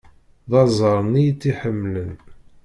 D 0.49 0.51
aẓar-nni 0.61 1.23
i 1.23 1.31
tt-iḥemmlen. 1.33 2.11